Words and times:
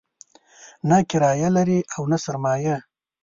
نه 0.89 0.97
کرايه 1.09 1.49
لري 1.57 1.79
او 1.95 2.01
نه 2.11 2.17
سرمایه. 2.25 2.77